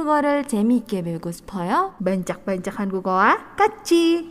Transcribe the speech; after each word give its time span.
한국어를 0.00 0.48
재미있게 0.48 1.02
배우고 1.02 1.32
싶어요? 1.32 1.94
반짝반짝 2.02 2.80
한국어와 2.80 3.56
같이. 3.56 4.26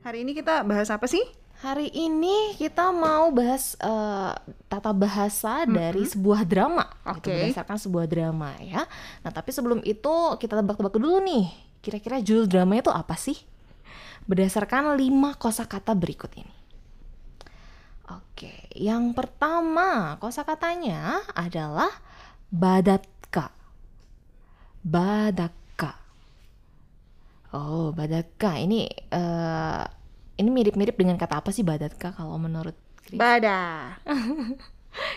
Hari 0.00 0.24
ini 0.24 0.32
kita 0.32 0.64
bahas 0.64 0.88
apa 0.88 1.04
sih? 1.04 1.20
Hari 1.63 1.95
ini 1.95 2.59
kita 2.59 2.91
mau 2.91 3.31
bahas 3.31 3.79
uh, 3.79 4.35
tata 4.67 4.91
bahasa 4.91 5.63
dari 5.63 6.03
sebuah 6.03 6.43
drama, 6.43 6.83
gitu, 7.15 7.31
Oke. 7.31 7.31
berdasarkan 7.39 7.77
sebuah 7.79 8.03
drama 8.11 8.51
ya. 8.59 8.83
Nah 9.23 9.31
tapi 9.31 9.55
sebelum 9.55 9.79
itu 9.87 10.35
kita 10.43 10.59
tebak-tebak 10.59 10.99
dulu 10.99 11.23
nih, 11.23 11.47
kira-kira 11.79 12.19
judul 12.19 12.51
dramanya 12.51 12.91
itu 12.91 12.91
apa 12.91 13.15
sih? 13.15 13.39
Berdasarkan 14.27 14.99
lima 14.99 15.39
kosakata 15.39 15.95
berikut 15.95 16.35
ini. 16.35 16.51
Oke, 18.11 18.67
yang 18.75 19.15
pertama 19.15 20.19
kosakatanya 20.19 21.31
adalah 21.31 21.95
badatka. 22.51 23.55
Badaka. 24.83 25.95
Oh, 27.55 27.95
badatka. 27.95 28.59
Ini 28.59 28.91
eh, 29.15 29.83
ini 30.37 30.49
mirip-mirip 30.49 30.97
dengan 30.97 31.15
kata 31.19 31.41
apa 31.41 31.49
sih 31.53 31.61
badatka 31.61 32.13
kalau 32.15 32.37
menurut 32.41 32.75
Kris? 33.03 33.19
Bada. 33.19 33.97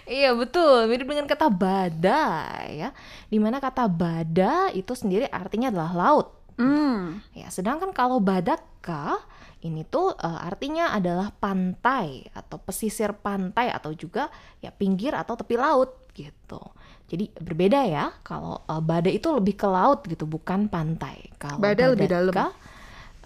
Iya 0.09 0.33
betul, 0.33 0.89
mirip 0.89 1.05
dengan 1.05 1.29
kata 1.29 1.53
bada 1.53 2.49
ya. 2.73 2.97
Di 3.29 3.37
mana 3.37 3.61
kata 3.61 3.85
bada 3.93 4.73
itu 4.73 4.97
sendiri 4.97 5.29
artinya 5.29 5.69
adalah 5.69 5.93
laut. 5.93 6.29
Hmm. 6.57 7.21
Ya, 7.37 7.53
sedangkan 7.53 7.93
kalau 7.93 8.17
badaka 8.17 9.21
ini 9.61 9.85
tuh 9.85 10.17
eh, 10.17 10.41
artinya 10.41 10.97
adalah 10.97 11.29
pantai 11.37 12.25
atau 12.33 12.57
pesisir 12.57 13.13
pantai 13.21 13.69
atau 13.69 13.93
juga 13.93 14.33
ya 14.65 14.73
pinggir 14.73 15.13
atau 15.13 15.37
tepi 15.37 15.61
laut 15.61 16.09
gitu. 16.17 16.61
Jadi 17.07 17.37
berbeda 17.37 17.85
ya. 17.85 18.17
Kalau 18.25 18.65
bada 18.81 19.13
itu 19.13 19.29
lebih 19.29 19.61
ke 19.61 19.69
laut 19.69 20.09
gitu, 20.09 20.25
bukan 20.25 20.73
pantai. 20.73 21.31
Kalau 21.37 21.61
Bada 21.61 21.93
lebih 21.93 22.09
dalam. 22.09 22.33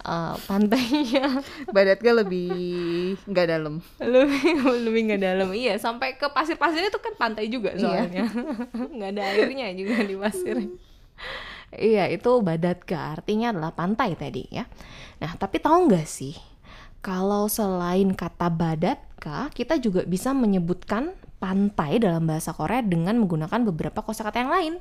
Eh, 0.01 0.35
pantainya. 0.45 1.41
Badatnya 1.75 2.11
lebih 2.21 2.49
nggak 3.25 3.47
dalam. 3.47 3.79
lebih 4.01 4.41
lebih 4.85 5.01
nggak 5.11 5.21
dalam. 5.21 5.49
Iya 5.53 5.77
sampai 5.77 6.17
ke 6.17 6.27
pasir-pasirnya 6.27 6.89
itu 6.89 7.01
kan 7.01 7.13
pantai 7.15 7.45
juga 7.47 7.73
Iya. 7.73 7.81
soalnya. 7.81 8.25
Nggak 8.97 9.09
ada 9.17 9.23
airnya 9.33 9.67
juga 9.73 9.95
di 10.01 10.15
pasir. 10.17 10.55
Iya 11.71 12.11
itu 12.11 12.31
badatka 12.43 13.15
artinya 13.15 13.55
adalah 13.55 13.71
pantai 13.71 14.17
tadi 14.19 14.43
ya. 14.51 14.67
Nah 15.23 15.31
tapi 15.39 15.61
tahu 15.61 15.87
nggak 15.87 16.03
sih 16.03 16.35
kalau 16.99 17.47
selain 17.47 18.11
kata 18.13 18.51
badatka 18.51 19.47
kita 19.55 19.79
juga 19.79 20.03
bisa 20.03 20.35
menyebutkan 20.35 21.15
pantai 21.39 21.97
dalam 21.97 22.27
bahasa 22.29 22.53
Korea 22.53 22.85
dengan 22.85 23.17
menggunakan 23.17 23.65
beberapa 23.71 24.03
kosakata 24.03 24.37
yang 24.43 24.51
lain. 24.51 24.73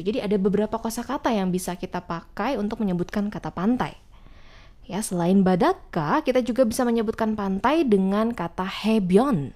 Jadi 0.00 0.24
ada 0.24 0.36
beberapa 0.40 0.80
kosakata 0.80 1.28
yang 1.28 1.52
bisa 1.52 1.76
kita 1.76 2.00
pakai 2.00 2.56
untuk 2.56 2.80
menyebutkan 2.80 3.28
kata 3.28 3.52
pantai 3.52 3.92
Ya, 4.90 5.06
selain 5.06 5.46
badaka, 5.46 6.18
kita 6.26 6.42
juga 6.42 6.66
bisa 6.66 6.82
menyebutkan 6.82 7.38
pantai 7.38 7.86
dengan 7.86 8.34
kata 8.34 8.66
hebyon. 8.66 9.54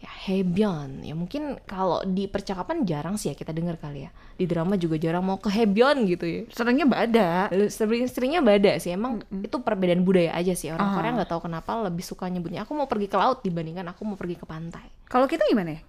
Ya, 0.00 0.08
hebyon. 0.26 1.04
Ya 1.04 1.12
mungkin 1.12 1.60
kalau 1.68 2.00
di 2.02 2.26
percakapan 2.26 2.88
jarang 2.88 3.20
sih 3.20 3.28
ya 3.30 3.36
kita 3.36 3.52
dengar 3.52 3.76
kali 3.76 4.08
ya. 4.08 4.10
Di 4.34 4.48
drama 4.48 4.80
juga 4.80 4.96
jarang 4.96 5.20
mau 5.22 5.36
ke 5.36 5.52
hebyon 5.52 6.08
gitu 6.08 6.24
ya. 6.24 6.40
Seringnya 6.48 6.88
bada. 6.88 7.52
Lalu 7.52 7.68
Sering-seringnya 7.68 8.40
bada 8.40 8.72
sih. 8.80 8.90
Emang 8.96 9.20
itu 9.30 9.60
perbedaan 9.60 10.00
budaya 10.02 10.32
aja 10.32 10.56
sih. 10.56 10.72
Orang 10.72 10.90
Ah. 10.90 10.94
Korea 10.96 11.12
nggak 11.12 11.30
tahu 11.30 11.46
kenapa 11.46 11.70
lebih 11.86 12.02
suka 12.02 12.26
nyebutnya 12.26 12.64
aku 12.64 12.72
mau 12.74 12.88
pergi 12.88 13.06
ke 13.06 13.14
laut 13.20 13.44
dibandingkan 13.44 13.84
aku 13.92 14.02
mau 14.02 14.16
pergi 14.16 14.40
ke 14.40 14.48
pantai. 14.48 14.88
Kalau 15.06 15.28
kita 15.28 15.44
gimana 15.46 15.76
ya? 15.76 15.80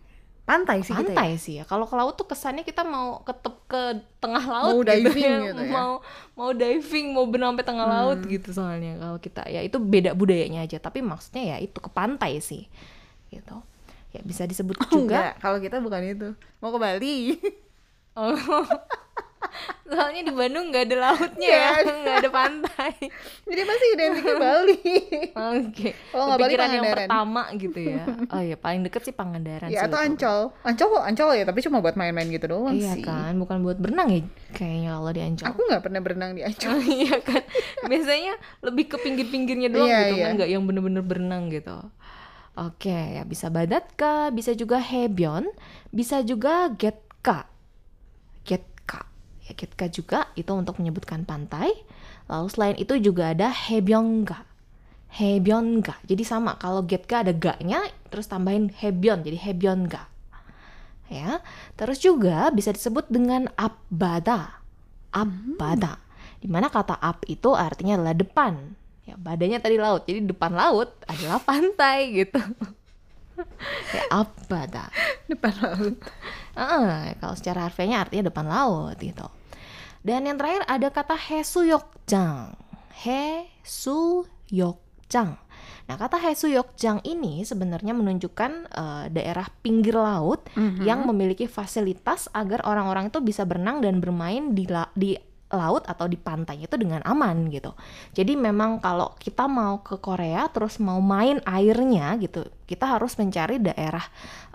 Pantai 0.44 0.84
sih 0.84 0.92
ya? 0.92 1.00
pantai 1.00 1.30
sih 1.36 1.54
ya. 1.56 1.64
Kalau 1.64 1.88
ke 1.88 1.96
laut 1.96 2.14
tuh 2.14 2.26
kesannya 2.26 2.62
kita 2.62 2.84
mau 2.84 3.24
ke 3.24 3.32
tep- 3.34 3.64
ke 3.64 3.82
tengah 4.20 4.44
laut 4.44 4.76
Mau 4.76 4.80
gitu 4.82 4.92
diving 5.08 5.24
ya. 5.24 5.40
gitu 5.50 5.62
ya. 5.62 5.72
Mau 5.72 5.92
mau 6.34 6.52
diving, 6.52 7.06
mau 7.12 7.26
berenang 7.26 7.54
sampai 7.54 7.66
tengah 7.66 7.88
laut 7.88 8.20
Hmm. 8.20 8.28
gitu 8.30 8.50
soalnya 8.52 8.94
kalau 8.98 9.18
kita 9.18 9.42
ya 9.46 9.60
itu 9.60 9.78
beda 9.78 10.12
budayanya 10.12 10.62
aja, 10.62 10.78
tapi 10.78 11.00
maksudnya 11.00 11.44
ya 11.46 11.58
itu 11.58 11.76
ke 11.76 11.88
pantai 11.88 12.38
sih. 12.38 12.68
Gitu. 13.30 13.56
Ya 14.12 14.22
bisa 14.22 14.44
disebut 14.44 14.76
Oh, 14.78 14.88
juga. 14.92 15.34
kalau 15.40 15.58
kita 15.58 15.80
bukan 15.80 16.04
itu. 16.04 16.30
Mau 16.60 16.70
ke 16.70 16.78
Bali. 16.78 17.18
Oh. 18.14 18.30
Soalnya 19.84 20.22
di 20.24 20.32
Bandung 20.32 20.70
nggak 20.70 20.84
ada 20.88 20.98
lautnya 20.98 21.48
Iya. 21.48 21.62
ya, 21.80 21.94
nggak 21.94 22.16
ada 22.20 22.30
pantai. 22.30 22.94
Jadi 23.44 23.62
pasti 23.62 23.86
identiknya 23.94 24.36
Bali. 24.36 24.78
Oke. 25.32 25.90
Kalau 26.10 26.24
nggak 26.26 26.40
Bali, 26.40 26.54
yang 26.56 26.86
pertama 26.90 27.42
gitu 27.54 27.80
ya. 27.80 28.04
Oh 28.28 28.42
ya 28.42 28.56
paling 28.56 28.82
deket 28.82 29.02
sih 29.04 29.14
Pangandaran 29.14 29.70
ya 29.70 29.86
atau. 29.86 30.00
Ancol. 30.00 30.40
Ancol 30.64 30.88
kok 30.90 31.04
Ancol 31.04 31.30
ya, 31.36 31.44
tapi 31.46 31.60
cuma 31.62 31.78
buat 31.80 31.94
main-main 31.94 32.28
gitu 32.28 32.46
doang 32.48 32.74
Iya 32.74 32.98
sih. 32.98 33.04
kan, 33.04 33.38
bukan 33.38 33.62
buat 33.62 33.78
berenang 33.78 34.10
ya 34.10 34.22
kayaknya 34.52 34.90
kalau 34.94 35.12
di 35.12 35.22
Ancol. 35.22 35.46
Aku 35.50 35.60
nggak 35.66 35.82
pernah 35.82 36.00
berenang 36.02 36.32
di 36.34 36.42
Ancol. 36.42 36.78
Iya 36.94 37.16
kan 37.22 37.42
biasanya 37.84 38.34
lebih 38.62 38.86
ke 38.88 38.98
pinggir-pinggirnya 38.98 39.70
doang 39.70 39.88
Iya, 39.88 40.00
gitu 40.06 40.16
iya. 40.16 40.24
kan 40.24 40.32
nggak 40.36 40.50
yang 40.50 40.64
bener-bener 40.64 41.04
berenang 41.04 41.50
gitu 41.50 41.78
oke 42.54 42.86
ya 43.18 43.26
bisa 43.26 43.50
badatka 43.50 44.30
bisa 44.30 44.54
juga 44.54 44.78
hebyon 44.78 45.50
bisa 45.90 46.22
juga 46.22 46.70
getka 46.70 47.50
ya 49.44 49.52
getka 49.56 49.92
juga 49.92 50.20
itu 50.40 50.52
untuk 50.56 50.80
menyebutkan 50.80 51.28
pantai 51.28 51.72
lalu 52.32 52.48
selain 52.48 52.78
itu 52.80 52.96
juga 53.00 53.36
ada 53.36 53.52
hebyongga 53.52 54.48
hebyongga 55.20 56.00
jadi 56.08 56.24
sama 56.24 56.56
kalau 56.58 56.82
getka 56.88 57.22
ada 57.22 57.36
ga-nya 57.36 57.84
terus 58.08 58.32
tambahin 58.32 58.72
hebyon 58.72 59.22
jadi 59.22 59.38
hebyongga 59.38 60.14
ya 61.14 61.44
terus 61.78 62.02
juga 62.02 62.50
bisa 62.50 62.74
disebut 62.74 63.06
dengan 63.12 63.46
abada. 63.54 64.64
Abada. 65.14 66.02
Di 66.42 66.50
mana 66.50 66.68
kata 66.74 66.98
ab 66.98 67.22
itu 67.30 67.54
artinya 67.54 68.02
adalah 68.02 68.18
depan. 68.18 68.54
Ya 69.06 69.20
badannya 69.20 69.60
tadi 69.62 69.78
laut 69.78 70.08
jadi 70.10 70.26
depan 70.26 70.58
laut 70.58 70.90
adalah 71.06 71.40
pantai 71.48 72.26
gitu. 72.26 72.42
Ya 73.98 74.06
abada. 74.14 74.94
Depan 75.26 75.54
laut. 75.58 75.98
Ah, 76.54 77.14
kalau 77.18 77.34
secara 77.34 77.66
harfiahnya 77.66 78.02
artinya 78.02 78.30
depan 78.30 78.46
laut 78.46 78.98
gitu. 78.98 79.26
Dan 80.04 80.28
yang 80.28 80.38
terakhir 80.38 80.68
ada 80.68 80.88
kata 80.90 81.16
hesuyokjang. 81.16 82.54
Hesuyokjang. 83.94 85.32
Nah 85.84 85.96
kata 86.00 86.16
hesuyokjang 86.16 87.04
ini 87.04 87.44
sebenarnya 87.44 87.92
menunjukkan 87.92 88.52
eh, 88.68 89.06
daerah 89.10 89.48
pinggir 89.60 89.96
laut 89.96 90.48
yang 90.80 91.04
memiliki 91.06 91.44
fasilitas 91.46 92.30
agar 92.32 92.64
orang-orang 92.64 93.08
itu 93.10 93.20
bisa 93.20 93.44
berenang 93.44 93.82
dan 93.82 94.00
bermain 94.00 94.54
di 94.54 94.64
la- 94.66 94.92
di 94.94 95.16
laut 95.54 95.86
atau 95.86 96.10
di 96.10 96.18
pantai 96.18 96.66
itu 96.66 96.74
dengan 96.74 97.06
aman 97.06 97.48
gitu. 97.54 97.78
Jadi 98.18 98.34
memang 98.34 98.82
kalau 98.82 99.14
kita 99.22 99.46
mau 99.46 99.86
ke 99.86 100.02
Korea 100.02 100.50
terus 100.50 100.82
mau 100.82 100.98
main 100.98 101.38
airnya 101.46 102.18
gitu, 102.18 102.50
kita 102.66 102.98
harus 102.98 103.14
mencari 103.22 103.62
daerah 103.62 104.04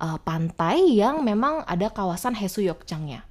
eh, 0.03 0.19
pantai 0.27 0.99
yang 0.99 1.23
memang 1.23 1.63
ada 1.65 1.87
kawasan 1.89 2.35
Hesuyokjangnya 2.35 3.28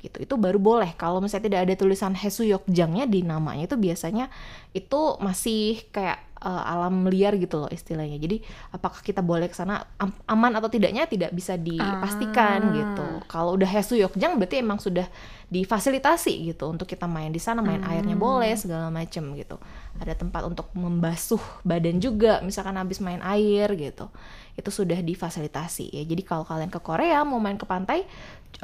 gitu. 0.00 0.16
Itu 0.18 0.34
baru 0.34 0.56
boleh. 0.56 0.96
Kalau 0.96 1.20
misalnya 1.20 1.46
tidak 1.46 1.60
ada 1.68 1.74
tulisan 1.76 2.12
Hesuyokjangnya 2.12 3.04
di 3.04 3.20
namanya 3.22 3.64
itu 3.64 3.76
biasanya 3.76 4.32
itu 4.72 5.00
masih 5.20 5.84
kayak 5.88 6.18
eh, 6.40 6.48
alam 6.64 7.04
liar 7.06 7.36
gitu 7.36 7.60
loh 7.60 7.68
istilahnya. 7.68 8.16
Jadi 8.16 8.40
apakah 8.72 9.04
kita 9.04 9.20
boleh 9.20 9.46
ke 9.46 9.54
sana 9.54 9.84
am- 10.00 10.16
aman 10.24 10.56
atau 10.56 10.66
tidaknya 10.66 11.04
tidak 11.04 11.30
bisa 11.30 11.54
dipastikan 11.54 12.58
Ah. 12.64 12.72
gitu. 12.72 13.06
Kalau 13.28 13.54
udah 13.54 13.68
Hesuyokjang 13.68 14.40
berarti 14.40 14.64
emang 14.64 14.80
sudah 14.80 15.04
difasilitasi 15.50 16.54
gitu 16.54 16.70
untuk 16.70 16.86
kita 16.86 17.04
main 17.04 17.28
di 17.28 17.42
sana, 17.42 17.60
main 17.60 17.82
airnya 17.82 18.14
boleh 18.16 18.54
segala 18.56 18.88
macem 18.88 19.34
gitu. 19.34 19.58
Ada 20.00 20.16
tempat 20.16 20.48
untuk 20.48 20.72
membasuh 20.72 21.40
badan 21.60 22.00
juga, 22.00 22.40
misalkan 22.40 22.80
habis 22.80 23.04
main 23.04 23.20
air 23.20 23.68
gitu. 23.76 24.08
Itu 24.56 24.72
sudah 24.72 24.96
difasilitasi 24.96 25.92
ya. 25.92 26.02
Jadi 26.08 26.24
kalau 26.24 26.48
kalian 26.48 26.72
ke 26.72 26.80
Korea 26.80 27.20
mau 27.28 27.36
main 27.36 27.60
ke 27.60 27.68
pantai, 27.68 28.08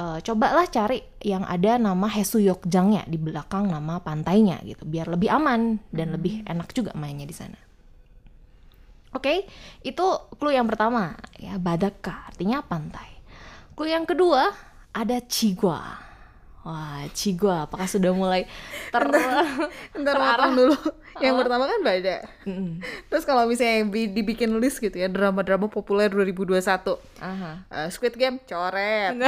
eh, 0.01 0.19
cobalah 0.25 0.65
cari 0.73 1.05
yang 1.21 1.45
ada 1.45 1.77
nama 1.77 2.09
Hesuyokjangnya 2.09 3.05
di 3.05 3.21
belakang 3.21 3.69
nama 3.69 4.01
pantainya 4.01 4.65
gitu, 4.65 4.89
biar 4.89 5.13
lebih 5.13 5.29
aman 5.29 5.77
dan 5.93 6.17
lebih 6.17 6.41
enak 6.49 6.73
juga 6.73 6.97
mainnya 6.97 7.29
di 7.29 7.37
sana. 7.37 7.61
Oke, 9.17 9.49
itu 9.81 10.07
clue 10.37 10.53
yang 10.53 10.69
pertama 10.69 11.17
ya 11.41 11.57
Badaka 11.57 12.33
artinya 12.33 12.61
pantai. 12.61 13.17
Clue 13.73 13.89
yang 13.89 14.05
kedua 14.05 14.53
ada 14.93 15.21
Cigua. 15.25 16.06
Wah, 16.67 17.07
Cigua, 17.15 17.71
apakah 17.71 17.87
sudah 17.87 18.11
mulai 18.11 18.43
ter... 18.91 19.07
Ntar 19.95 20.15
potong 20.19 20.55
dulu. 20.59 20.75
Yang 21.23 21.35
pertama 21.47 21.71
kan 21.71 21.79
Bada. 21.79 22.27
Mm-mm. 22.43 22.83
Terus 23.07 23.23
kalau 23.23 23.47
misalnya 23.47 23.87
bi- 23.87 24.11
dibikin 24.11 24.51
list 24.59 24.83
gitu 24.83 24.99
ya, 24.99 25.07
drama-drama 25.07 25.71
populer 25.71 26.11
2021. 26.11 26.59
Aha. 27.23 27.63
Eh, 27.71 27.89
Squid 27.95 28.19
Game 28.19 28.43
coret. 28.43 29.15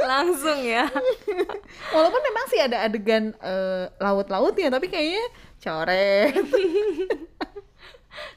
Langsung 0.00 0.58
ya. 0.64 0.88
Walaupun 1.94 2.20
memang 2.24 2.44
sih 2.48 2.60
ada 2.64 2.88
adegan 2.88 3.36
eh, 3.36 3.84
laut-lautnya, 4.00 4.72
tapi 4.72 4.88
kayaknya 4.88 5.24
coret. 5.60 6.34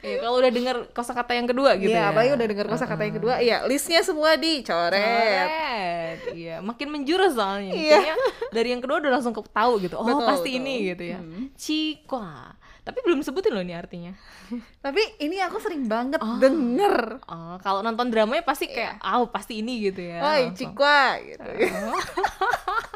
Iya, 0.00 0.16
kalau 0.20 0.36
udah 0.36 0.52
dengar 0.52 0.76
kosakata 0.90 1.32
yang 1.32 1.46
kedua 1.46 1.70
gitu 1.74 1.90
Iya, 1.90 2.00
ya. 2.00 2.10
apalagi 2.10 2.30
udah 2.32 2.46
denger 2.46 2.66
kosa 2.66 2.84
kata 2.84 3.02
yang 3.02 3.16
kedua, 3.16 3.34
iya 3.38 3.64
listnya 3.64 4.00
semua 4.00 4.36
dicoret. 4.36 5.00
Coret. 5.00 6.18
Iya, 6.30 6.60
makin 6.60 6.88
menjurus 6.90 7.32
soalnya. 7.32 7.72
Iya. 7.72 7.98
Kayaknya 7.98 8.16
dari 8.50 8.68
yang 8.68 8.80
kedua 8.80 8.96
udah 8.98 9.10
langsung 9.10 9.32
tahu 9.32 9.72
gitu. 9.80 9.96
Oh, 9.96 10.04
Betul, 10.04 10.24
pasti 10.24 10.50
betul. 10.50 10.60
ini 10.60 10.74
gitu 10.86 11.04
ya. 11.06 11.18
Cikwa. 11.54 12.52
Tapi 12.84 13.00
belum 13.00 13.24
sebutin 13.24 13.48
loh 13.50 13.64
ini 13.64 13.72
artinya. 13.72 14.12
Tapi 14.78 15.00
ini 15.18 15.40
aku 15.40 15.56
sering 15.56 15.88
banget 15.88 16.20
Oh. 16.20 16.36
denger. 16.36 17.16
Oh, 17.24 17.56
kalau 17.58 17.80
nonton 17.80 18.12
dramanya 18.12 18.44
pasti 18.44 18.68
kayak, 18.68 19.00
ah 19.00 19.24
pasti 19.24 19.64
ini 19.64 19.80
gitu 19.82 20.04
ya. 20.04 20.20
Langsung. 20.20 20.76
Cikwa 20.76 20.98
gitu. 21.18 21.48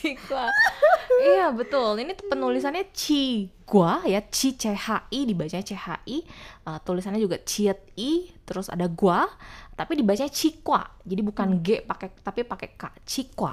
Cikwa. 0.00 0.48
iya 1.36 1.52
betul. 1.52 2.00
Ini 2.00 2.16
penulisannya 2.16 2.88
Cigua 2.96 4.00
ya, 4.08 4.24
Ci 4.24 4.56
C 4.56 4.72
H 4.72 5.12
I 5.12 5.28
dibacanya 5.28 5.64
C 5.64 5.76
H 5.76 6.00
I. 6.08 6.24
Eh, 6.64 6.78
tulisannya 6.80 7.20
juga 7.20 7.36
Ciet 7.44 7.92
I, 8.00 8.32
terus 8.48 8.72
ada 8.72 8.88
gua, 8.88 9.28
tapi 9.76 10.00
dibacanya 10.00 10.32
Cikwa. 10.32 10.80
Jadi 11.04 11.20
bukan 11.20 11.60
G 11.60 11.84
pakai 11.84 12.08
tapi 12.24 12.40
pakai 12.48 12.68
K, 12.80 12.82
Cikwa. 13.04 13.52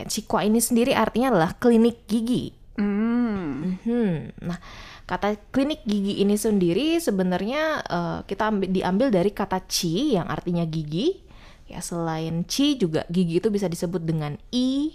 Ya, 0.00 0.08
Cikwa 0.08 0.40
ini 0.48 0.60
sendiri 0.60 0.96
artinya 0.96 1.36
adalah 1.36 1.52
klinik 1.60 2.08
gigi. 2.08 2.56
Hmm. 2.76 3.80
Mhm. 3.80 4.36
Nah, 4.44 4.60
kata 5.08 5.36
klinik 5.48 5.84
gigi 5.88 6.20
ini 6.20 6.36
sendiri 6.36 7.00
sebenarnya 7.00 7.80
eh, 7.84 8.18
kita 8.28 8.52
ambil, 8.52 8.68
diambil 8.68 9.08
dari 9.12 9.32
kata 9.32 9.64
ci 9.68 10.16
yang 10.16 10.28
artinya 10.28 10.64
gigi. 10.64 11.24
Ya, 11.66 11.82
selain 11.82 12.46
ci 12.46 12.78
juga 12.78 13.02
gigi 13.10 13.42
itu 13.42 13.50
bisa 13.50 13.66
disebut 13.66 13.98
dengan 14.06 14.38
i, 14.54 14.94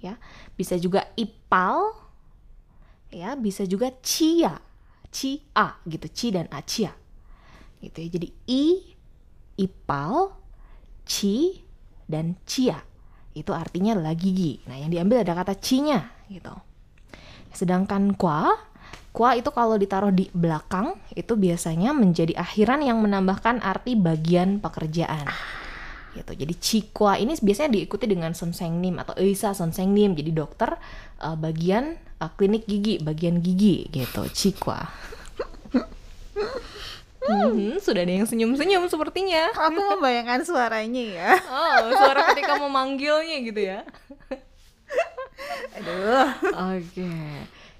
ya. 0.00 0.20
Bisa 0.54 0.76
juga 0.76 1.08
ipal. 1.14 1.92
Ya, 3.12 3.38
bisa 3.38 3.64
juga 3.64 3.92
cia. 4.02 4.58
Cia 5.10 5.66
gitu, 5.86 6.06
ci 6.10 6.26
dan 6.34 6.50
a 6.52 6.60
cia. 6.60 6.92
Gitu 7.80 7.96
ya. 8.04 8.08
Jadi 8.12 8.28
i, 8.50 8.64
ipal, 9.60 10.34
ci 11.06 11.64
dan 12.04 12.36
cia. 12.44 12.80
Itu 13.36 13.52
artinya 13.52 13.96
adalah 13.96 14.16
gigi. 14.16 14.64
Nah, 14.64 14.80
yang 14.80 14.88
diambil 14.88 15.20
ada 15.20 15.36
kata 15.36 15.54
cinya 15.60 16.00
gitu. 16.32 16.52
Sedangkan 17.52 18.16
kwa, 18.16 18.52
kwa 19.12 19.36
itu 19.36 19.48
kalau 19.52 19.76
ditaruh 19.76 20.12
di 20.12 20.28
belakang 20.32 20.96
itu 21.16 21.36
biasanya 21.36 21.96
menjadi 21.96 22.36
akhiran 22.36 22.84
yang 22.84 23.00
menambahkan 23.00 23.60
arti 23.64 23.96
bagian 23.96 24.60
pekerjaan. 24.60 25.28
Gitu. 26.16 26.32
Jadi 26.32 26.54
cikwa 26.56 27.20
ini 27.20 27.36
biasanya 27.36 27.76
diikuti 27.76 28.08
dengan 28.08 28.32
sonsengnim 28.32 28.96
atau 28.96 29.12
eisa 29.20 29.52
sonsengnim. 29.52 30.16
Jadi 30.16 30.32
dokter 30.32 30.80
eh, 31.20 31.36
bagian 31.36 32.00
eh, 32.00 32.30
klinik 32.40 32.64
gigi, 32.64 32.96
bagian 33.04 33.44
gigi 33.44 33.84
gitu, 33.92 34.24
cikwa. 34.32 34.88
Mhm, 37.26 37.82
sudah 37.82 38.06
ada 38.06 38.12
yang 38.22 38.26
senyum-senyum 38.28 38.86
sepertinya. 38.86 39.50
Aku 39.50 39.98
membayangkan 39.98 40.46
suaranya 40.46 41.02
ya. 41.02 41.30
Oh, 41.50 41.90
suara 41.90 42.30
ketika 42.32 42.54
memanggilnya 42.54 43.36
gitu 43.42 43.60
ya. 43.66 43.82
Aduh. 45.74 46.30
Oke. 46.78 47.10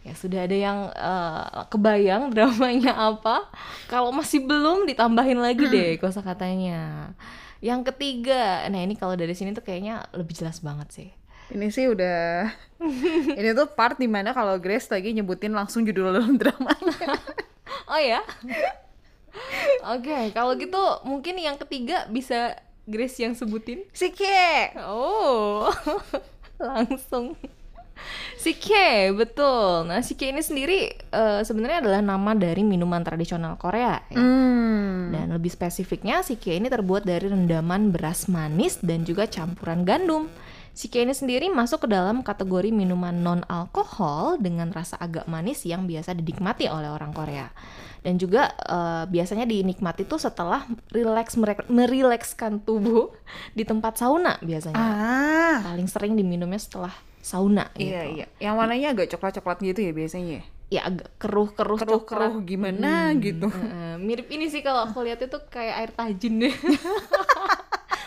Ya 0.06 0.14
sudah 0.14 0.46
ada 0.46 0.56
yang 0.56 0.78
eh, 0.94 1.62
kebayang 1.70 2.30
dramanya 2.34 2.94
apa? 2.94 3.46
Kalau 3.90 4.10
masih 4.14 4.42
belum 4.46 4.86
ditambahin 4.86 5.38
lagi 5.38 5.66
deh 5.66 5.94
kosakatanya. 6.02 7.10
Yang 7.64 7.92
ketiga, 7.92 8.68
nah 8.68 8.80
ini 8.84 8.94
kalau 8.96 9.16
dari 9.16 9.32
sini 9.32 9.56
tuh 9.56 9.64
kayaknya 9.64 10.04
lebih 10.12 10.36
jelas 10.36 10.60
banget 10.60 10.88
sih. 10.92 11.08
Ini 11.46 11.70
sih 11.70 11.86
udah 11.86 12.50
Ini 13.38 13.54
tuh 13.54 13.70
part 13.70 14.02
di 14.02 14.10
mana 14.10 14.34
kalau 14.34 14.58
Grace 14.58 14.90
lagi 14.90 15.14
nyebutin 15.14 15.54
langsung 15.54 15.86
judul 15.86 16.10
dalam 16.10 16.34
dramanya 16.40 17.14
Oh 17.90 18.00
ya? 18.02 18.18
Oke, 19.86 20.34
kalau 20.34 20.58
gitu 20.58 20.80
mungkin 21.06 21.38
yang 21.38 21.54
ketiga 21.54 22.10
bisa 22.10 22.58
Grace 22.86 23.18
yang 23.22 23.34
sebutin. 23.34 23.86
Sike 23.94 24.74
Oh, 24.82 25.70
langsung. 26.58 27.38
Sike, 28.36 29.10
betul. 29.16 29.90
Nah, 29.90 30.00
Sike 30.04 30.30
ini 30.30 30.42
sendiri 30.44 30.94
eh, 30.94 31.40
sebenarnya 31.42 31.82
adalah 31.82 32.00
nama 32.04 32.32
dari 32.36 32.62
minuman 32.62 33.02
tradisional 33.02 33.58
Korea. 33.58 34.00
Ya. 34.12 34.20
hmm. 34.20 34.66
Dan 35.10 35.30
lebih 35.34 35.50
spesifiknya, 35.52 36.22
sike 36.26 36.54
ini 36.54 36.66
terbuat 36.66 37.06
dari 37.06 37.30
rendaman 37.30 37.94
beras 37.94 38.26
manis 38.26 38.78
dan 38.82 39.06
juga 39.06 39.30
campuran 39.30 39.86
gandum. 39.86 40.26
Sike 40.76 41.00
ini 41.00 41.16
sendiri 41.16 41.48
masuk 41.48 41.88
ke 41.88 41.88
dalam 41.88 42.20
kategori 42.20 42.68
minuman 42.68 43.16
non-alkohol 43.16 44.36
dengan 44.36 44.68
rasa 44.68 45.00
agak 45.00 45.24
manis 45.24 45.64
yang 45.64 45.88
biasa 45.88 46.12
dinikmati 46.12 46.68
oleh 46.68 46.92
orang 46.92 47.16
Korea. 47.16 47.48
Dan 48.04 48.20
juga 48.20 48.52
eh, 48.52 49.04
biasanya 49.08 49.48
dinikmati 49.48 50.04
tuh 50.04 50.20
setelah 50.20 50.68
relax 50.92 51.40
merilekskan 51.72 52.60
tubuh 52.60 53.08
di 53.56 53.64
tempat 53.64 53.96
sauna 53.96 54.36
biasanya. 54.44 54.76
Ah 54.76 55.64
Paling 55.64 55.88
sering 55.88 56.12
diminumnya 56.12 56.60
setelah 56.60 56.92
sauna 57.26 57.66
gitu. 57.74 57.90
Iya 57.90 58.02
iya 58.06 58.26
Yang 58.38 58.54
warnanya 58.54 58.88
agak 58.94 59.06
coklat-coklat 59.10 59.58
gitu 59.60 59.80
ya 59.82 59.90
biasanya 59.90 60.40
Ya 60.66 60.80
agak 60.82 61.10
keruh-keruh 61.18 61.78
Keruh-keruh 61.78 62.38
gimana 62.40 63.10
gitu 63.16 63.46
Heeh, 63.46 63.98
mirip 63.98 64.30
ini 64.30 64.46
sih 64.46 64.62
kalau 64.62 64.86
aku 64.86 65.02
lihat 65.02 65.18
itu 65.20 65.34
kayak 65.46 65.74
air 65.76 65.90
tajin 65.90 66.38
deh. 66.38 66.54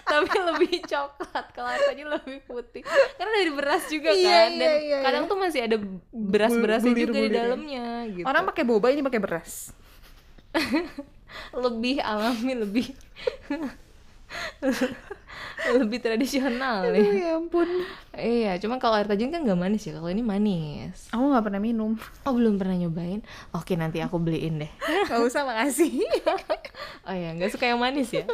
Tapi 0.09 0.25
lebih 0.33 0.81
coklat, 0.83 1.45
kalau 1.53 1.69
air 1.69 1.85
tajin 1.85 2.09
lebih 2.09 2.41
putih. 2.43 2.81
Karena 3.13 3.31
dari 3.31 3.51
beras 3.53 3.83
juga 3.85 4.09
Iya, 4.09 4.25
kan, 4.25 4.49
dan 4.57 4.71
iya, 4.73 4.79
iya, 4.81 4.97
kadang 5.05 5.23
tuh 5.27 5.37
masih 5.37 5.61
ada 5.63 5.77
beras-berasnya 6.09 6.89
juga 6.89 6.97
di 6.97 7.05
bulir-bulirnya. 7.05 7.37
dalamnya 7.45 7.87
gitu. 8.09 8.25
Orang 8.25 8.43
pakai 8.49 8.63
boba 8.65 8.87
ini 8.89 9.05
pakai 9.05 9.21
beras 9.21 9.69
lebih 11.63 12.01
alami, 12.01 12.53
lebih 12.57 12.85
lebih 15.81 15.99
tradisional 16.01 16.89
Aduh, 16.89 16.97
nih. 16.97 17.21
ya 17.21 17.31
ampun 17.37 17.69
Iya, 18.15 18.51
cuman 18.59 18.81
kalau 18.81 18.99
air 18.99 19.07
tajin 19.07 19.31
kan 19.31 19.45
nggak 19.45 19.55
manis 19.55 19.87
ya. 19.87 19.95
Kalau 19.95 20.11
ini 20.11 20.19
manis. 20.19 21.07
Aku 21.13 21.23
nggak 21.31 21.45
pernah 21.45 21.61
minum 21.63 21.95
Oh 22.27 22.33
belum 22.35 22.59
pernah 22.59 22.75
nyobain? 22.75 23.23
Oke 23.55 23.79
nanti 23.79 24.03
aku 24.03 24.19
beliin 24.19 24.59
deh. 24.59 24.71
Gak 25.07 25.21
usah 25.23 25.47
makasih 25.47 26.03
Oh 27.07 27.15
ya, 27.15 27.31
nggak 27.37 27.55
suka 27.55 27.69
yang 27.69 27.79
manis 27.79 28.11
ya? 28.11 28.27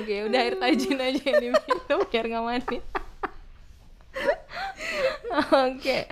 Oke, 0.00 0.24
udah 0.24 0.40
air 0.40 0.56
tajin 0.56 0.96
aja 0.96 1.20
yang 1.20 1.38
diminum 1.42 2.00
biar 2.08 2.24
nggak 2.30 2.44
manis. 2.46 2.84
Oke, 5.52 6.04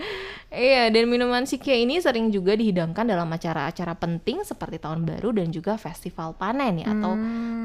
iya 0.48 0.88
dan 0.88 1.04
minuman 1.04 1.44
sike 1.44 1.68
ini 1.84 2.00
sering 2.00 2.32
juga 2.32 2.56
dihidangkan 2.56 3.04
dalam 3.04 3.28
acara-acara 3.28 3.92
penting 4.00 4.40
seperti 4.40 4.80
tahun 4.80 5.04
baru 5.04 5.36
dan 5.36 5.52
juga 5.52 5.76
festival 5.76 6.32
panen 6.40 6.80
ya 6.80 6.88
atau 6.96 7.12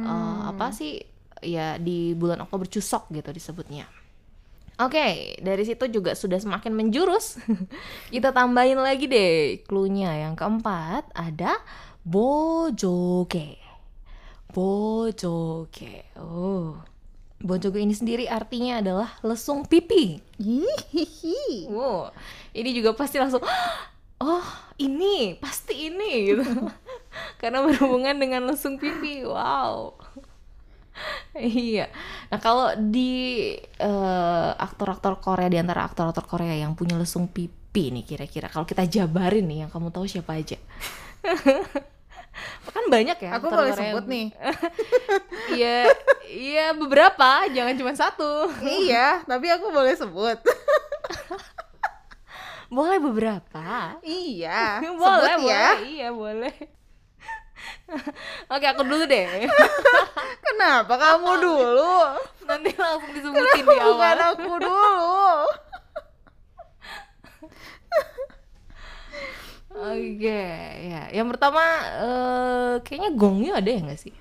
eh, 0.04 0.40
apa 0.52 0.76
sih 0.76 1.00
ya 1.44 1.76
di 1.82 2.14
bulan 2.16 2.44
Oktober 2.44 2.68
Cusok 2.68 3.12
gitu 3.12 3.30
disebutnya. 3.32 3.88
Oke, 4.76 5.40
dari 5.40 5.64
situ 5.64 5.88
juga 5.88 6.12
sudah 6.20 6.36
semakin 6.36 6.76
menjurus. 6.76 7.40
Kita 8.14 8.36
tambahin 8.36 8.76
lagi 8.76 9.08
deh 9.08 9.64
clue-nya. 9.64 10.28
Yang 10.28 10.36
keempat 10.44 11.16
ada 11.16 11.56
bojoge. 12.04 13.56
Bojoge. 14.52 16.12
Oh. 16.20 16.76
Bojoge 17.40 17.80
ini 17.80 17.96
sendiri 17.96 18.28
artinya 18.28 18.84
adalah 18.84 19.16
lesung 19.24 19.64
pipi. 19.64 20.20
Hihihi. 20.36 21.72
Wow. 21.72 22.12
Ini 22.52 22.70
juga 22.76 22.92
pasti 23.00 23.16
langsung 23.16 23.44
Oh, 24.16 24.48
ini, 24.80 25.36
pasti 25.40 25.92
ini 25.92 26.36
gitu. 26.36 26.44
Karena 27.40 27.64
berhubungan 27.64 28.16
dengan 28.16 28.48
lesung 28.48 28.76
pipi. 28.76 29.24
Wow. 29.24 29.96
Iya. 31.36 31.92
Nah, 32.32 32.40
kalau 32.40 32.72
di 32.80 33.52
eh, 33.60 34.52
aktor-aktor 34.56 35.20
Korea 35.20 35.52
di 35.52 35.60
antara 35.60 35.84
aktor-aktor 35.84 36.24
Korea 36.24 36.56
yang 36.56 36.74
punya 36.74 36.96
lesung 36.96 37.28
pipi 37.28 37.92
nih 37.92 38.08
kira-kira 38.08 38.48
kalau 38.48 38.64
kita 38.64 38.88
jabarin 38.88 39.44
nih 39.44 39.68
yang 39.68 39.72
kamu 39.72 39.92
tahu 39.92 40.08
siapa 40.08 40.40
aja? 40.40 40.56
kan 42.76 42.92
banyak 42.92 43.16
ya 43.16 43.40
Aku 43.40 43.48
boleh 43.48 43.72
Korea 43.72 43.80
yang- 43.80 43.96
sebut 43.96 44.06
nih 44.12 44.28
Iya, 45.56 45.78
iya 46.28 46.66
beberapa, 46.76 47.48
jangan 47.52 47.76
cuma 47.76 47.94
satu. 47.96 48.52
Iya 48.60 49.24
Tapi 49.24 49.48
aku 49.52 49.72
boleh 49.72 49.94
sebut 49.96 50.40
Boleh 52.66 52.98
beberapa. 52.98 53.96
Iya 54.02 54.82
boleh, 54.82 54.98
Sebut 54.98 55.30
ya 55.30 55.38
boleh, 55.38 55.76
iya 55.86 56.10
boleh. 56.12 56.56
Oke, 58.50 58.66
aku 58.66 58.82
dulu 58.82 59.06
deh. 59.06 59.46
Kenapa 60.46 60.94
kamu 60.98 61.32
dulu? 61.38 61.94
Nanti 62.46 62.74
langsung 62.74 63.12
disebutin 63.14 63.62
di 63.62 63.66
Bukan 63.66 63.94
awal. 63.94 64.18
aku 64.34 64.52
dulu. 64.58 65.06
Oke, 69.76 70.44
ya. 70.88 71.12
Yang 71.12 71.28
pertama 71.36 71.64
eh, 72.00 72.74
kayaknya 72.82 73.12
gongnya 73.14 73.52
ada 73.60 73.70
ya 73.70 73.80
nggak 73.84 74.00
sih? 74.00 74.14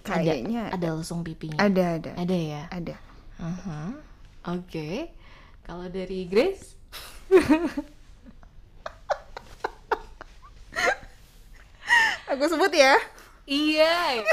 Kayaknya 0.00 0.70
ada, 0.72 0.88
ada 0.90 0.98
lesung 1.02 1.20
pipinya. 1.20 1.58
ada 1.60 2.00
ada 2.00 2.10
Ada 2.16 2.36
ya. 2.36 2.62
ada. 2.70 2.94
Aha. 3.36 3.80
Oke. 4.54 5.10
Kalau 5.66 5.86
dari 5.90 6.24
Grace? 6.24 6.78
Aku 12.30 12.44
sebut 12.46 12.70
ya. 12.70 12.94
Iya. 13.44 13.94
ya. 14.16 14.22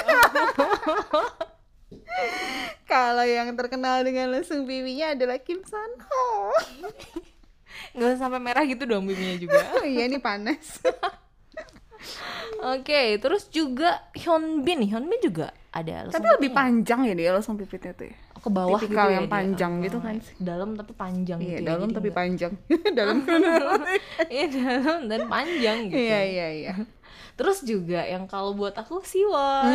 Kalau 2.85 3.23
yang 3.23 3.51
terkenal 3.53 4.01
dengan 4.01 4.29
lesung 4.29 4.63
pipinya 4.63 5.11
adalah 5.11 5.37
Kim 5.37 5.59
San 5.61 5.91
Ho. 5.99 6.53
Nggak 7.91 8.07
usah 8.07 8.19
sampai 8.19 8.39
merah 8.39 8.63
gitu 8.63 8.83
dong 8.83 9.05
pipinya 9.05 9.35
juga. 9.35 9.59
Oh 9.73 9.85
iya 9.89 10.05
ini 10.05 10.17
panas. 10.17 10.79
Oke, 12.59 13.17
terus 13.17 13.45
juga 13.47 13.99
Hyunbin, 14.13 14.81
Hyunbin 14.83 15.19
juga 15.19 15.49
ada 15.69 16.07
Tapi 16.07 16.25
lebih 16.31 16.51
panjang 16.51 17.03
ya 17.03 17.13
dia 17.13 17.29
lesung 17.31 17.53
pipitnya 17.55 17.93
tuh. 17.93 18.07
ya. 18.07 18.17
ke 18.37 18.49
bawah 18.49 18.77
tipikal 18.77 18.87
gitu 19.03 19.11
ya 19.11 19.17
yang 19.17 19.25
dia. 19.25 19.33
panjang 19.33 19.73
gitu 19.81 19.97
Oh, 19.97 20.03
kan. 20.03 20.15
Dalam 20.37 20.69
tapi 20.71 20.93
panjang 20.93 21.37
Iya 21.37 21.45
gitu 21.49 21.57
ya, 21.57 21.67
dalam 21.67 21.81
jadi 21.83 21.95
tapi 21.97 22.07
nggak- 22.07 22.17
panjang. 22.17 22.51
dalam. 22.97 23.17
Iya 24.29 24.45
dalam 24.47 24.99
dan 25.03 25.21
panjang 25.27 25.77
gitu. 25.83 25.97
Iya 25.97 26.19
iya 26.23 26.47
iya. 26.55 26.73
Terus 27.37 27.61
juga 27.61 28.01
yang 28.01 28.25
kalau 28.25 28.51
buat 28.51 28.73
aku 28.73 29.05
Siwon. 29.05 29.69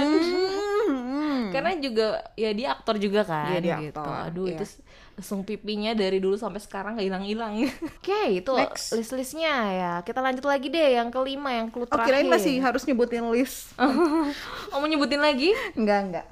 Hmm. 0.83 1.55
Karena 1.55 1.79
juga 1.79 2.07
ya 2.35 2.51
dia 2.51 2.75
aktor 2.75 2.99
juga 2.99 3.23
kan 3.23 3.55
Iya, 3.55 3.61
dia 3.63 3.77
gitu. 3.89 4.03
aktor, 4.03 4.19
Aduh 4.27 4.47
iya. 4.51 4.59
itu 4.59 4.65
lesung 5.13 5.45
pipinya 5.45 5.93
dari 5.93 6.19
dulu 6.19 6.35
sampai 6.35 6.59
sekarang 6.59 6.99
gak 6.99 7.07
hilang-hilang. 7.07 7.55
Oke, 8.03 8.23
itu 8.35 8.51
Next. 8.51 8.91
list-listnya 8.93 9.55
ya. 9.71 9.93
Kita 10.03 10.19
lanjut 10.19 10.43
lagi 10.43 10.69
deh 10.69 10.99
yang 10.99 11.15
kelima, 11.15 11.55
yang 11.55 11.71
clue 11.71 11.85
Oh 11.85 11.89
terakhir. 11.89 12.27
kirain 12.27 12.29
masih 12.29 12.59
harus 12.59 12.83
nyebutin 12.83 13.23
list. 13.31 13.71
Oh, 14.73 14.81
mau 14.81 14.89
nyebutin 14.89 15.21
lagi? 15.21 15.53
Enggak 15.77 15.99
enggak. 16.03 16.27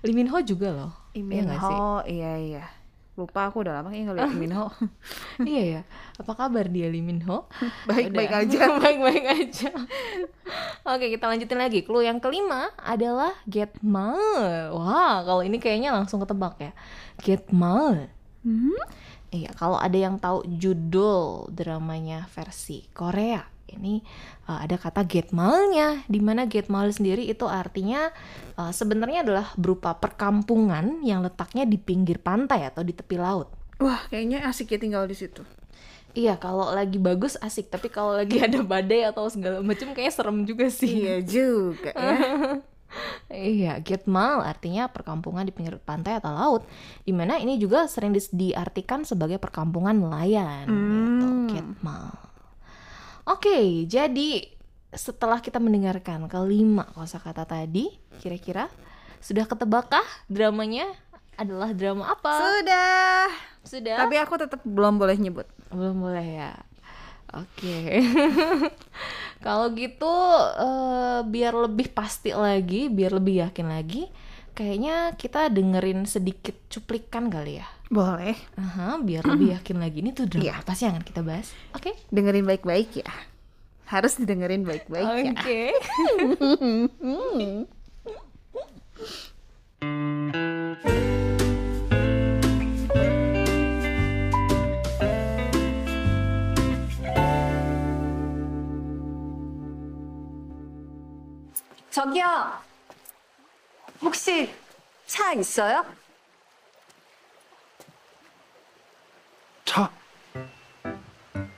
Lee 0.00 0.14
Min 0.14 0.30
Ho 0.30 0.38
juga 0.40 0.70
loh. 0.72 0.92
Iya 1.12 1.22
Min? 1.26 1.44
Ho, 1.50 2.00
iya 2.06 2.32
iya. 2.38 2.64
Lupa 3.20 3.52
aku 3.52 3.60
udah 3.60 3.76
lama 3.76 3.92
kayaknya 3.92 4.16
ngeliat 4.16 4.32
Min 4.40 4.52
Ho. 4.56 4.72
iya 5.44 5.62
ya. 5.78 5.82
Apa 6.16 6.32
kabar 6.32 6.64
dia 6.72 6.88
Lee 6.88 7.04
Min 7.04 7.20
Ho? 7.28 7.44
Baik-baik 7.90 8.32
Udah. 8.32 8.40
aja. 8.48 8.60
Baik-baik 8.80 9.24
aja. 9.28 9.70
Oke, 10.88 11.12
kita 11.12 11.28
lanjutin 11.28 11.60
lagi. 11.60 11.84
Clue 11.84 12.08
yang 12.08 12.16
kelima 12.24 12.72
adalah 12.80 13.36
Get 13.44 13.76
Mal. 13.84 14.72
Wah, 14.72 15.20
kalau 15.28 15.44
ini 15.44 15.60
kayaknya 15.60 15.92
langsung 15.92 16.24
ketebak 16.24 16.56
ya. 16.56 16.72
Get 17.20 17.52
Mal. 17.52 18.08
Hmm? 18.40 18.80
Iya, 19.30 19.52
kalau 19.54 19.78
ada 19.78 19.94
yang 19.94 20.18
tahu 20.18 20.42
judul 20.58 21.52
dramanya 21.54 22.26
versi 22.34 22.88
Korea, 22.90 23.44
ini 23.72 24.02
uh, 24.50 24.60
ada 24.62 24.74
kata 24.76 25.06
Get 25.06 25.30
Mal-nya, 25.30 26.02
di 26.10 26.18
mana 26.18 26.44
Get 26.50 26.66
Mal 26.66 26.90
sendiri 26.90 27.26
itu 27.26 27.46
artinya 27.46 28.10
uh, 28.58 28.74
sebenarnya 28.74 29.22
adalah 29.22 29.46
berupa 29.54 29.94
perkampungan 29.96 31.00
yang 31.06 31.22
letaknya 31.22 31.64
di 31.66 31.78
pinggir 31.78 32.18
pantai 32.18 32.66
atau 32.66 32.82
di 32.82 32.90
tepi 32.92 33.16
laut. 33.16 33.48
Wah 33.80 34.04
kayaknya 34.12 34.44
asik 34.44 34.74
ya 34.74 34.78
tinggal 34.78 35.08
di 35.08 35.16
situ. 35.16 35.40
Iya, 36.10 36.34
kalau 36.42 36.74
lagi 36.74 36.98
bagus 36.98 37.38
asik, 37.38 37.70
tapi 37.70 37.86
kalau 37.86 38.18
lagi 38.18 38.42
ada 38.42 38.66
badai 38.66 39.06
atau 39.06 39.30
segala 39.30 39.62
macam 39.62 39.94
kayaknya 39.94 40.10
serem 40.10 40.42
juga 40.42 40.66
sih. 40.66 41.06
Iya 41.06 41.16
juga 41.22 41.94
ya. 41.94 42.18
Iya, 43.30 43.78
Getmal 43.86 44.42
artinya 44.42 44.90
perkampungan 44.90 45.46
di 45.46 45.54
pinggir 45.54 45.78
pantai 45.78 46.18
atau 46.18 46.34
laut, 46.34 46.66
di 47.06 47.14
mana 47.14 47.38
ini 47.38 47.54
juga 47.54 47.86
sering 47.86 48.10
dis- 48.10 48.34
diartikan 48.34 49.06
sebagai 49.06 49.38
perkampungan 49.38 49.94
nelayan 49.94 50.66
gitu, 50.66 51.26
Hmm. 51.30 51.46
Oke, 53.28 53.84
jadi 53.84 54.48
setelah 54.90 55.38
kita 55.38 55.62
mendengarkan 55.62 56.26
kelima 56.26 56.88
kosakata 56.96 57.46
tadi, 57.46 57.92
kira-kira 58.18 58.66
sudah 59.20 59.44
ketebakkah 59.44 60.02
dramanya 60.26 60.88
adalah 61.36 61.72
drama 61.72 62.10
apa? 62.12 62.32
Sudah. 62.36 63.24
Sudah? 63.64 63.96
Tapi 64.04 64.16
aku 64.20 64.34
tetap 64.40 64.60
belum 64.64 64.96
boleh 64.96 65.16
nyebut. 65.20 65.46
Belum 65.72 66.00
boleh 66.04 66.26
ya. 66.26 66.52
Oke. 67.36 68.02
Kalau 69.44 69.72
gitu 69.72 70.14
eh, 70.60 71.20
biar 71.24 71.54
lebih 71.56 71.92
pasti 71.94 72.34
lagi, 72.34 72.90
biar 72.92 73.16
lebih 73.16 73.46
yakin 73.48 73.72
lagi, 73.72 74.10
kayaknya 74.52 75.14
kita 75.16 75.48
dengerin 75.48 76.04
sedikit 76.04 76.56
cuplikan 76.68 77.32
kali 77.32 77.62
ya. 77.62 77.68
Boleh. 77.89 78.33
Aha, 78.57 78.97
biar 78.97 79.21
lebih 79.23 79.53
yakin 79.55 79.77
lagi 79.77 80.01
ini 80.01 80.09
tuh 80.09 80.25
drama 80.25 80.41
Iya. 80.49 80.53
apa 80.57 80.73
sih 80.73 80.89
yang 80.89 80.97
akan 80.97 81.05
kita 81.05 81.21
bahas? 81.21 81.53
Oke. 81.77 81.93
Dengerin 82.09 82.45
baik-baik 82.45 83.05
ya. 83.05 83.11
Harus 83.85 84.17
didengerin 84.17 84.65
baik-baik 84.65 85.05
ya. 85.05 85.31
Oke. 85.37 85.61
저기요. 101.91 102.25
혹시 104.01 104.53
차 105.07 105.31
있어요? 105.33 105.85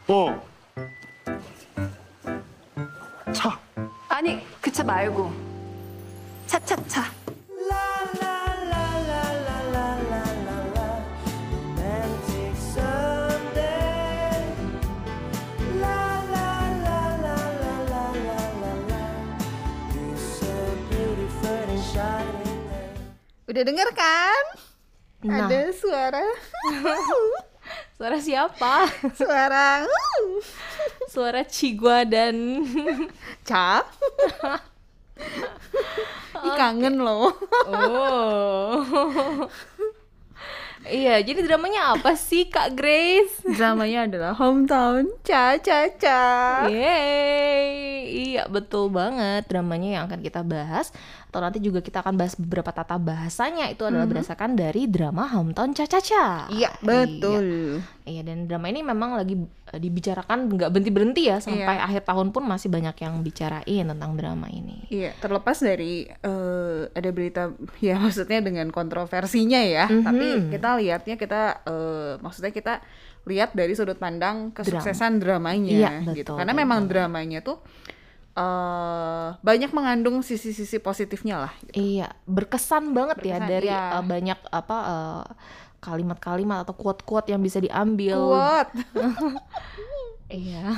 어. 0.08 0.42
차. 3.32 3.58
아니, 4.08 4.44
그 4.60 4.70
차 4.72 4.82
말고. 4.84 5.32
차차차. 6.46 7.04
Udah 23.52 23.62
denger 23.68 23.90
kan? 23.92 24.44
Nah. 25.28 25.44
Ada 25.46 25.70
suara 25.76 26.24
Suara 28.02 28.18
siapa? 28.18 28.90
suara 29.14 29.86
Suara 31.06 31.46
Cigua 31.46 32.02
dan 32.02 32.34
Ca. 33.46 33.86
Ih 36.42 36.54
kangen 36.58 36.98
loh. 36.98 37.30
Oh. 37.70 38.82
Iya, 40.82 41.22
jadi 41.22 41.40
dramanya 41.42 41.94
apa 41.94 42.12
sih 42.12 42.46
Kak 42.46 42.74
Grace? 42.74 43.38
Dramanya 43.56 44.04
adalah 44.04 44.32
Hometown 44.32 45.14
Ca 45.22 45.54
Ca 45.56 45.86
Ca. 45.94 46.22
Yeay, 46.66 47.70
iya 48.28 48.42
betul 48.44 48.88
banget 48.88 49.46
dramanya 49.46 49.88
yang 49.92 50.04
akan 50.06 50.20
kita 50.20 50.42
bahas 50.42 50.90
atau 51.26 51.40
nanti 51.40 51.58
juga 51.58 51.80
kita 51.80 52.04
akan 52.04 52.12
bahas 52.14 52.36
beberapa 52.36 52.68
tata 52.68 53.00
bahasanya 53.00 53.72
itu 53.72 53.88
adalah 53.88 54.04
berdasarkan 54.04 54.52
dari 54.52 54.84
drama 54.84 55.24
Hometown 55.26 55.72
Cha-Cha-Cha. 55.72 56.52
Iya, 56.52 56.68
betul. 56.78 57.80
Iya, 58.04 58.10
iya, 58.10 58.22
dan 58.22 58.44
drama 58.44 58.68
ini 58.68 58.84
memang 58.84 59.16
lagi 59.16 59.40
eh, 59.72 59.80
dibicarakan 59.80 60.52
nggak 60.52 60.68
berhenti-berhenti 60.68 61.22
ya 61.24 61.40
sampai 61.40 61.64
Iya. 61.72 61.88
akhir 61.88 62.02
tahun 62.04 62.36
pun 62.36 62.44
masih 62.44 62.68
banyak 62.68 62.92
yang 62.98 63.24
bicarain 63.24 63.64
tentang 63.88 64.12
drama 64.12 64.44
ini. 64.46 64.84
Iya, 64.92 65.16
terlepas 65.16 65.56
dari 65.56 66.04
eh, 66.04 66.80
ada 66.90 67.08
berita 67.10 67.48
ya 67.78 67.96
maksudnya 67.96 68.44
dengan 68.44 68.68
kontroversinya 68.68 69.64
ya, 69.64 69.88
Mhm. 69.88 70.04
tapi 70.04 70.26
kita 70.52 70.71
lihatnya 70.74 71.14
kita 71.14 71.62
eh, 71.62 72.12
maksudnya 72.18 72.48
kita 72.48 72.80
lihat 73.22 73.52
dari 73.52 73.72
sudut 73.72 73.96
pandang 73.96 74.50
kesuksesan 74.50 75.18
dramanya 75.18 75.70
Iya, 75.70 75.90
gitu. 76.12 76.32
betul, 76.32 76.36
Karena 76.38 76.52
memang 76.52 76.84
dramanya 76.84 77.40
tuh 77.40 77.56
eh 78.32 79.28
banyak 79.38 79.70
mengandung 79.70 80.20
sisi-sisi 80.20 80.78
positifnya 80.78 81.36
lah. 81.38 81.52
gitu. 81.62 81.72
Iya, 81.76 82.08
berkesan 82.24 82.90
banget 82.90 83.20
ya 83.20 83.36
Berkesan, 83.36 83.46
dari 83.46 83.68
iya. 83.68 83.80
eh, 83.92 84.02
banyak 84.02 84.38
apa 84.48 84.76
eh, 84.82 85.22
kalimat-kalimat 85.78 86.62
atau 86.62 86.72
quote-quote 86.72 87.28
yang 87.28 87.38
bisa 87.38 87.58
diambil. 87.58 88.16
Kuat. 88.18 88.68
Iya. 90.32 90.64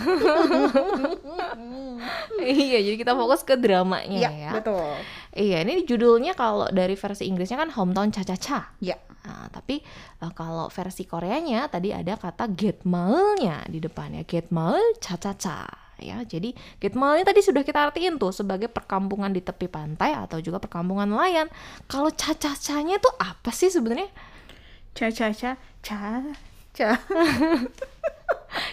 iya, 2.43 2.79
jadi 2.83 2.97
kita 2.99 3.13
fokus 3.15 3.43
ke 3.43 3.55
dramanya 3.55 4.19
Iya, 4.19 4.31
ya. 4.31 4.51
betul. 4.51 4.83
Iya, 5.31 5.57
ini 5.63 5.83
judulnya 5.85 6.33
kalau 6.35 6.67
dari 6.69 6.95
versi 6.95 7.27
Inggrisnya 7.27 7.57
kan 7.57 7.71
Hometown 7.71 8.11
Cha-Cha-Cha. 8.11 8.75
Iya. 8.83 8.97
Nah, 9.25 9.49
tapi 9.49 9.81
eh, 10.21 10.33
kalau 10.37 10.69
versi 10.69 11.09
Koreanya 11.09 11.67
tadi 11.73 11.91
ada 11.91 12.15
kata 12.21 12.53
Get 12.53 12.85
Mal-nya 12.85 13.65
di 13.67 13.81
depannya. 13.81 14.23
Get 14.29 14.53
Mal 14.53 14.77
Cha-Cha-Cha 15.01 15.85
ya. 16.03 16.23
Jadi 16.27 16.55
Gitmal 16.83 17.21
ini 17.21 17.25
tadi 17.27 17.41
sudah 17.45 17.63
kita 17.63 17.91
artiin 17.91 18.19
tuh 18.19 18.35
sebagai 18.35 18.67
perkampungan 18.67 19.31
di 19.31 19.41
tepi 19.45 19.71
pantai 19.71 20.15
atau 20.17 20.39
juga 20.43 20.59
perkampungan 20.59 21.07
nelayan. 21.07 21.47
Kalau 21.87 22.11
caca-canya 22.11 22.99
tuh 22.99 23.15
apa 23.21 23.51
sih 23.55 23.71
sebenarnya? 23.71 24.09
Ca 24.95 25.11
ca 25.11 25.29
ca 25.35 25.53
ca 25.83 26.01
ca. 26.75 26.89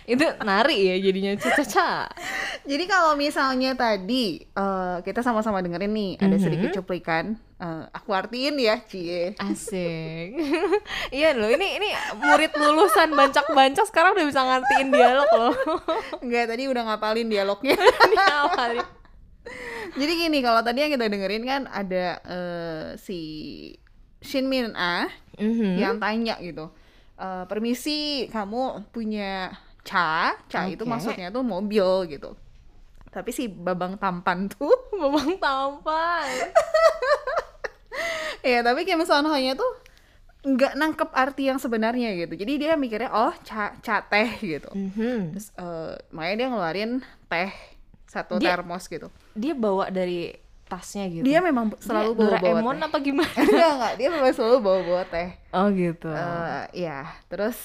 Itu 0.03 0.25
nari 0.41 0.77
ya 0.85 0.95
jadinya 0.97 1.31
caca-caca. 1.35 2.09
Jadi 2.61 2.83
kalau 2.85 3.13
misalnya 3.13 3.73
tadi 3.73 4.41
eh, 4.43 4.97
kita 5.01 5.19
sama-sama 5.19 5.59
dengerin 5.59 5.89
nih 5.89 6.11
ada 6.17 6.35
Mhm. 6.35 6.43
sedikit 6.43 6.69
cuplikan, 6.73 7.33
eh, 7.57 7.83
aku 7.89 8.11
artiin 8.11 8.55
ya, 8.55 8.81
cie. 8.81 9.33
Asik. 9.35 10.29
iya 11.17 11.33
loh, 11.33 11.47
ini 11.47 11.77
ini 11.77 11.89
murid 12.17 12.51
lulusan 12.53 13.11
bancak-bancak 13.11 13.85
sekarang 13.85 14.13
udah 14.13 14.25
bisa 14.25 14.41
ngertiin 14.41 14.89
dialog 14.89 15.29
loh. 15.31 15.55
Enggak, 16.19 16.45
tadi 16.47 16.63
udah 16.65 16.83
ngapalin 16.85 17.27
dialognya. 17.27 17.75
Diawali. 18.13 18.81
Jadi 19.91 20.13
gini, 20.15 20.39
kalau 20.39 20.61
tadi 20.61 20.79
yang 20.79 20.91
kita 20.91 21.09
dengerin 21.09 21.43
kan 21.43 21.61
ada 21.65 22.05
eh, 22.21 22.87
si 22.95 23.19
Shin 24.19 24.45
Min 24.45 24.71
Ah 24.71 25.09
Mhm. 25.35 25.77
yang 25.77 25.97
tanya 25.97 26.37
gitu. 26.37 26.69
eh, 27.17 27.45
permisi, 27.45 28.25
kamu 28.29 28.89
punya 28.89 29.53
ca, 29.81 30.37
ca 30.47 30.59
itu 30.65 30.83
Oke. 30.83 30.89
maksudnya 30.89 31.27
tuh 31.29 31.41
mobil 31.41 31.83
gitu. 32.07 32.33
Tapi 33.11 33.29
si 33.29 33.47
Babang 33.47 33.97
Tampan 33.97 34.47
tuh 34.53 34.71
Babang 34.91 35.35
tampan. 35.37 36.27
ya 38.41 38.61
tapi 38.61 38.81
Kim 38.83 39.03
Son 39.03 39.25
Ho-nya 39.25 39.53
tuh 39.53 39.67
nggak 40.41 40.73
nangkep 40.73 41.09
arti 41.13 41.49
yang 41.49 41.61
sebenarnya 41.61 42.17
gitu. 42.17 42.33
Jadi 42.33 42.53
dia 42.57 42.73
mikirnya 42.73 43.11
oh 43.11 43.33
ca, 43.45 43.77
ca 43.77 43.95
teh 44.01 44.29
gitu. 44.41 44.69
Mhm. 44.73 45.37
Terus 45.37 45.47
eh, 45.53 45.93
makanya 46.09 46.35
dia 46.37 46.47
ngeluarin 46.49 46.91
teh 47.27 47.51
satu 48.09 48.41
Dia- 48.41 48.57
termos 48.57 48.89
gitu. 48.89 49.13
Dia 49.37 49.53
bawa 49.53 49.93
dari 49.93 50.33
tasnya 50.65 51.05
gitu. 51.11 51.21
Dia 51.21 51.43
memang 51.43 51.75
selalu 51.77 52.15
Dia 52.15 52.19
bawa-bawa 52.23 52.41
Doraemon 52.57 52.75
teh. 52.75 52.87
apa 52.87 52.97
gimana? 53.03 53.33
enggak 53.43 53.69
enggak, 53.75 53.93
dia 53.99 54.07
memang 54.09 54.31
selalu 54.33 54.57
bawa-bawa 54.63 55.03
teh. 55.05 55.29
Oh 55.51 55.67
gitu. 55.69 56.09
Eh, 56.09 56.63
ya, 56.87 56.99
terus 57.27 57.57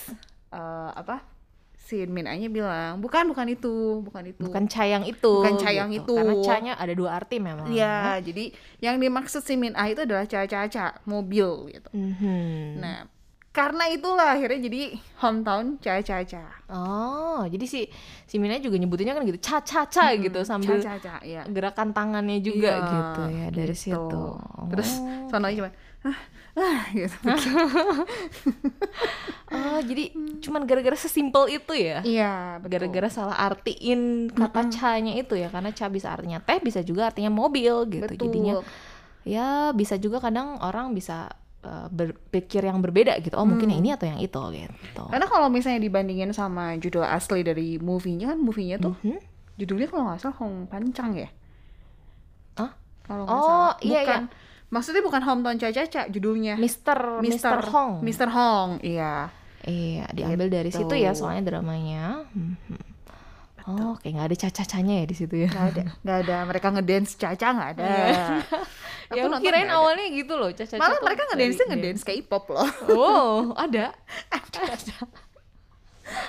eh, 0.51 0.91
apa? 0.93 1.23
Si 1.87 2.03
Min 2.03 2.27
A-nya 2.27 2.51
bilang, 2.51 2.99
"Bukan, 2.99 3.31
bukan 3.31 3.47
itu, 3.47 4.03
bukan 4.03 4.27
itu." 4.27 4.43
bukan 4.43 4.67
cayang 4.67 5.07
itu. 5.07 5.31
Bukan 5.39 5.55
cayang 5.55 5.95
itu. 5.95 6.11
Karena 6.11 6.35
canya 6.43 6.73
ada 6.75 6.91
dua 6.91 7.15
arti 7.15 7.39
memang. 7.39 7.71
Iya, 7.71 8.19
jadi 8.19 8.51
yang 8.83 8.99
dimaksud 8.99 9.41
si 9.41 9.55
Min 9.55 9.71
A 9.79 9.87
itu 9.87 10.03
adalah 10.03 10.27
caca-caca, 10.27 10.99
mobil 11.07 11.71
gitu. 11.71 11.87
Mhm. 11.95 12.83
Nah, 12.83 13.07
karena 13.55 13.87
itulah 13.89 14.35
akhirnya 14.35 14.67
jadi 14.67 14.99
hometown 15.17 15.79
caca-caca. 15.79 16.67
Oh, 16.69 17.47
jadi 17.47 17.65
si 17.65 17.87
si 18.27 18.37
Mina 18.37 18.59
juga 18.59 18.77
nyebutinnya 18.77 19.15
kan 19.15 19.23
gitu, 19.23 19.39
ca-ca-ca 19.39 20.13
gitu 20.19 20.43
sambil 20.43 20.83
Caca-caca, 20.83 21.23
ya. 21.23 21.47
gerakan 21.47 21.95
tangannya 21.95 22.43
juga 22.43 22.69
Iya, 22.77 22.91
gitu 22.91 23.23
ya 23.31 23.47
dari 23.49 23.73
gitu. 23.73 23.95
situ. 23.95 24.23
Terus 24.75 24.91
Oh. 24.99 25.31
sononya 25.31 25.55
cuma 25.57 25.71
ah, 26.07 26.19
ah, 26.57 26.81
gitu. 26.91 27.17
Oh, 29.47 29.79
jadi 29.79 30.11
cuman 30.43 30.67
gara-gara 30.67 30.97
sesimpel 30.97 31.47
itu 31.53 31.73
ya? 31.73 32.03
Iya. 32.03 32.59
Gara-gara 32.61 33.07
salah 33.07 33.39
artiin 33.39 34.27
kata 34.29 34.67
ca-nya 34.69 35.15
itu 35.15 35.39
ya, 35.39 35.47
karena 35.47 35.71
ca 35.71 35.87
bisa 35.87 36.11
artinya 36.11 36.43
teh, 36.43 36.59
bisa 36.59 36.83
juga 36.83 37.09
artinya 37.09 37.31
mobil 37.31 37.87
gitu. 37.89 38.03
betul. 38.05 38.27
Jadinya 38.27 38.55
ya 39.23 39.71
bisa 39.71 39.95
juga 39.97 40.19
kadang 40.19 40.59
orang 40.61 40.91
bisa 40.93 41.31
uh, 41.63 41.87
berpikir 41.89 42.59
yang 42.61 42.83
berbeda 42.83 43.23
gitu. 43.23 43.35
Oh, 43.35 43.47
mungkin 43.47 43.71
yang 43.71 43.81
ini 43.81 43.95
atau 43.95 44.07
yang 44.07 44.19
itu 44.19 44.41
gitu. 44.51 45.03
Karena 45.07 45.27
kalau 45.27 45.47
misalnya 45.47 45.79
dibandingin 45.79 46.31
sama 46.31 46.75
judul 46.77 47.07
asli 47.07 47.43
dari 47.43 47.79
movie-nya 47.79 48.27
kan 48.29 48.39
movie-nya 48.39 48.83
tuh 48.83 48.99
Mhm. 48.99 49.19
judulnya 49.57 49.87
kalau 49.87 50.03
nggak 50.07 50.21
salah 50.21 50.37
Hong 50.37 50.67
Pancang 50.67 51.15
ya. 51.17 51.31
Hah? 52.57 52.75
Kalau 53.03 53.23
nggak 53.25 53.39
Oh, 53.39 53.47
salah. 53.47 53.75
iya, 53.81 54.01
Bukan. 54.03 54.23
Maksudnya 54.67 54.99
bukan 55.01 55.23
Hometown 55.23 55.57
Caca-Caca 55.57 56.11
judulnya. 56.11 56.59
Mister 56.59 57.23
Mister 57.23 57.63
Hong. 57.71 58.03
Mr. 58.03 58.29
Hong, 58.29 58.71
iya. 58.83 59.31
Iya, 59.63 60.07
diambil 60.11 60.47
dari 60.47 60.71
situ 60.71 60.95
ya 60.95 61.11
Gitu. 61.11 61.23
soalnya 61.23 61.43
dramanya. 61.49 62.23
Mhm. 62.31 62.95
Oh, 63.67 63.99
kayak 63.99 64.15
nggak 64.15 64.29
ada 64.31 64.37
caca-cacanya 64.39 64.95
ya 65.03 65.07
di 65.07 65.17
situ 65.19 65.35
ya. 65.37 65.51
Nggak 65.51 65.67
ada, 65.67 65.83
nggak 66.01 66.19
ada. 66.23 66.37
Mereka 66.47 66.67
ngedance 66.71 67.19
Caca 67.19 67.47
nggak 67.51 67.71
ada. 67.75 67.87
Aku 69.07 69.19
ya, 69.19 69.23
aku 69.27 69.39
kirain 69.43 69.67
nggak 69.67 69.75
ada. 69.75 69.83
awalnya 69.83 70.07
gitu 70.07 70.33
loh, 70.35 70.51
caca-caca. 70.51 70.79
Malah 70.79 70.99
mereka 71.03 71.23
ngedance 71.27 71.57
dance. 71.57 71.69
ngedance 71.71 72.03
K-pop 72.03 72.45
loh. 72.47 72.69
Oh, 72.91 73.39
ada. 73.59 73.91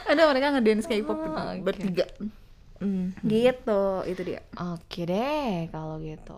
ada 0.10 0.22
mereka 0.26 0.48
ngedance 0.58 0.86
K-pop 0.86 1.18
Oh, 1.18 1.30
oke. 1.30 1.62
bertiga. 1.62 2.06
Hmm. 2.78 3.14
Gitu, 3.22 3.82
itu 4.06 4.22
dia. 4.26 4.42
Oke 4.58 5.06
deh 5.06 5.70
kalau 5.70 6.02
gitu. 6.02 6.38